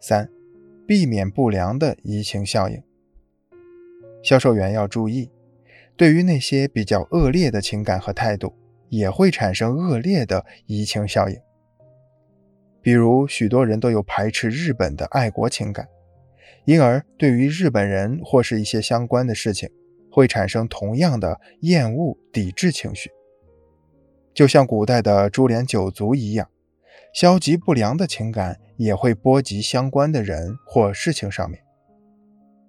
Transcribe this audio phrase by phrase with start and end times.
[0.00, 0.28] 三、
[0.86, 2.82] 避免不良的移情效应。
[4.22, 5.30] 销售员要注意，
[5.96, 8.54] 对于那些比较恶劣的情感和态度，
[8.88, 11.36] 也会产生恶劣的移情效应。
[12.80, 15.88] 比如，许多人都有排斥日本的爱国情感，
[16.64, 19.68] 因而对于日本人或是一些相关的事情，
[20.10, 23.10] 会产生同样的厌恶、抵制情绪。
[24.32, 26.48] 就像古代的株连九族一样，
[27.12, 31.62] 消极不良的情感也会波及相关的人或事情上面。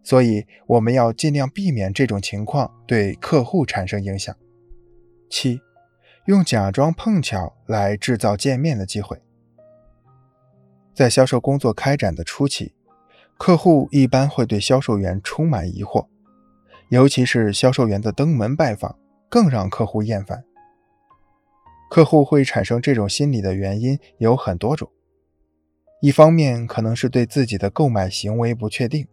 [0.04, 4.34] 所以，我们要尽量避免这种情况对客户产生影响。
[5.30, 5.60] 七，
[6.28, 9.22] 用假装碰巧来制造见面的机会。
[10.94, 12.74] 在销售工作开展的初期，
[13.38, 16.08] 客户一般会对销售员充满疑惑，
[16.90, 18.98] 尤其是销售员的登门拜访，
[19.28, 20.46] 更让客户厌烦。
[21.90, 24.90] 客户会产生这种心理的原因有很多种，
[26.00, 29.08] 一方面可能是对自己的购买行为不确定，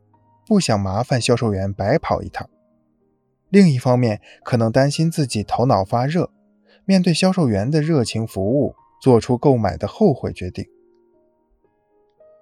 [0.46, 2.46] 不想麻烦销售员白跑一趟；
[3.48, 6.30] 另一方面可能担心自己头脑发热，
[6.84, 10.66] 面对销售员的热情服务，做出购买的后悔决定。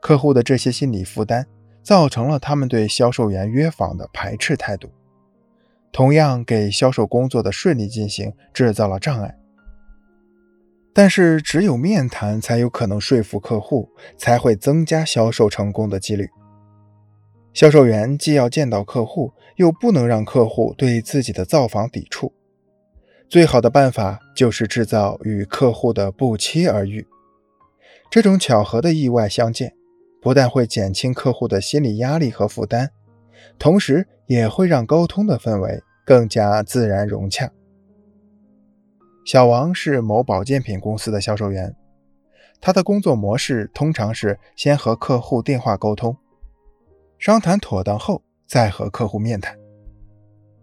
[0.01, 1.47] 客户的这些心理负担，
[1.85, 4.91] 造成了他们对销售员约访的排斥态度，
[5.93, 9.39] 同样给销售工作的顺利进行制造了障碍。
[10.95, 16.29] 但是，只有面谈才有可能说服客户，才会增加销售成功的几率。
[17.55, 22.33] 销售员既要见到客户，又不能让客户对自己的造访抵触。
[23.29, 27.07] 最好的办法就是制造与客户的不期而遇。
[28.11, 29.73] 这种巧合的意外相见，
[30.21, 32.91] 不但会减轻客户的心理压力和负担，
[33.59, 37.51] 同时也会让沟通的氛围更加自然融洽。
[39.25, 41.75] 小王是某保健品公司的销售员，
[42.61, 46.17] 他的工作模式通常是先和客户电话沟通，
[47.19, 49.57] 商谈妥当后再和客户面谈。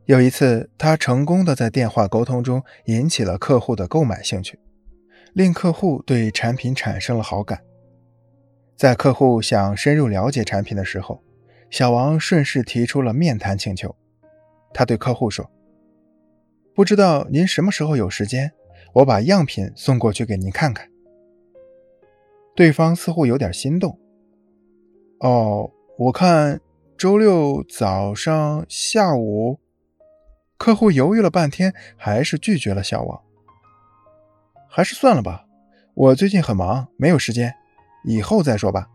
[0.05, 4.59] 有一次，他成功的在电话沟通中引起了客户的购买兴趣，
[5.33, 7.61] 令客户对产品产生了好感。
[8.75, 11.23] 在客户想深入了解产品的时候，
[11.69, 13.95] 小王顺势提出了面谈请求。
[14.73, 15.49] 他对客户说。
[16.79, 18.53] 不知道您什么时候有时间，
[18.93, 20.89] 我把样品送过去给您看看。
[22.55, 23.99] 对方似乎有点心动。
[25.19, 26.61] 哦，我看
[26.97, 29.59] 周六早上、下午。
[30.57, 33.21] 客户犹豫了半天，还是拒绝了小王。
[34.69, 35.47] 还是算了吧，
[35.93, 37.53] 我最近很忙，没有时间，
[38.05, 38.87] 以后再说吧。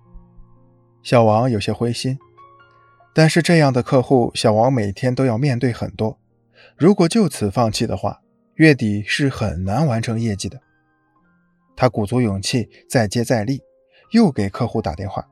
[1.02, 2.18] 小王有些灰心，
[3.14, 6.18] 但是这样的客户，小王每天都要面对很多。
[6.76, 8.20] 如果就此放弃的话，
[8.54, 10.60] 月底是很难完成业绩的。
[11.76, 13.60] 他鼓足勇气，再接再厉，
[14.12, 15.28] 又给客户打电话：“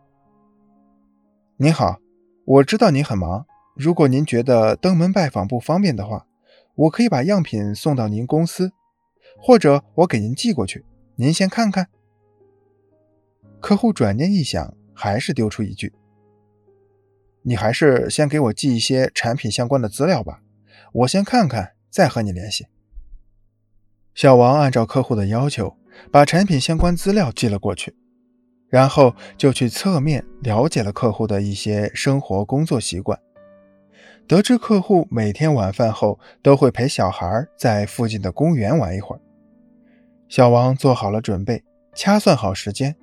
[1.57, 1.99] 您好，
[2.45, 6.27] 我知道您很忙，如果您觉得登门拜访不方便的话，
[6.75, 8.73] 我可以把样品送到您公司，
[9.39, 10.85] 或者我给您寄过去，
[11.17, 11.89] 您先看看。”
[13.61, 15.93] 客户转念一想，还是丢出一句
[17.43, 20.43] ：“你还是先给我寄一些产品相关的资料吧。”
[20.93, 22.67] 我先看看，再和你联系。
[24.15, 25.75] 小王按照客户的要求，
[26.11, 27.97] 把产品相关资料寄了过去，
[28.69, 33.19] 然后就去侧面了解了客户的一些生活工作习惯。
[34.29, 39.21] 得知客户每天晚饭后都会陪小孩在附近的公园玩一会儿，
[40.29, 41.65] 小王做好了准备，
[41.95, 42.95] 掐算好时间，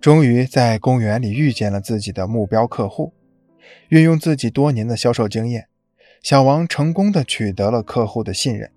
[0.00, 3.12] 终于在公园里遇见了自己的目标客户。
[3.90, 5.68] 运用自己多年的销售经验。
[6.22, 8.70] 小王成功的取得了客户的信任，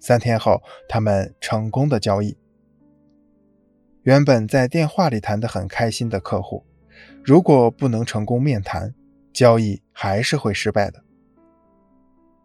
[0.00, 2.38] 三天后，他们成功的交易。
[4.02, 6.64] 原本在电话里谈得很开心的客户，
[7.22, 8.94] 如果不能成功面谈，
[9.30, 11.04] 交易还是会失败的。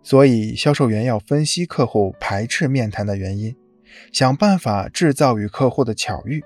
[0.04, 3.56] 所以，销售员要分析客户排斥面谈的原因，
[4.12, 6.44] 想办法制造与客户的巧遇，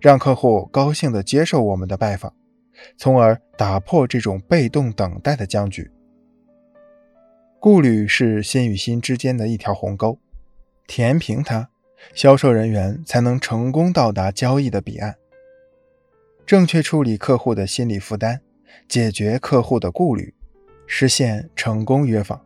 [0.00, 2.32] 让客户高兴的接受我们的拜访，
[2.96, 5.90] 从而打破这种被动等待的僵局。
[7.64, 10.18] 顾虑是心与心之间的一条鸿沟，
[10.86, 11.70] 填平它，
[12.12, 15.14] 销售人员才能成功到达交易的彼岸。
[16.44, 18.42] 正确处理客户的心理负担，
[18.86, 20.34] 解决客户的顾虑，
[20.86, 22.44] 实现成功约访。